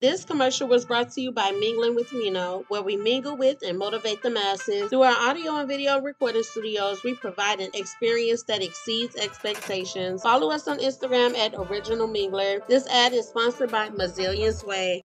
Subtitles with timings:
[0.00, 3.78] This commercial was brought to you by Mingling with Mino, where we mingle with and
[3.78, 4.88] motivate the masses.
[4.88, 10.22] Through our audio and video recording studios, we provide an experience that exceeds expectations.
[10.22, 12.66] Follow us on Instagram at Original Mingler.
[12.66, 15.04] This ad is sponsored by Mazillions Way.